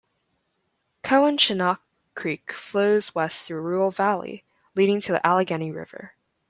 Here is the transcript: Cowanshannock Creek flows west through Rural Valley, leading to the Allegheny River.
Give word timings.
Cowanshannock 1.03 1.77
Creek 2.15 2.53
flows 2.53 3.13
west 3.13 3.45
through 3.45 3.61
Rural 3.61 3.91
Valley, 3.91 4.43
leading 4.73 4.99
to 4.99 5.11
the 5.11 5.23
Allegheny 5.23 5.69
River. 5.71 6.15